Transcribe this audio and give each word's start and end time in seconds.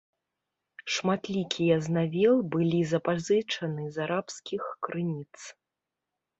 Шматлікія 0.95 1.75
з 1.89 1.93
навел 1.99 2.35
былі 2.57 2.81
запазычаны 2.95 3.83
з 3.99 4.05
арабскіх 4.09 4.63
крыніц. 4.89 5.35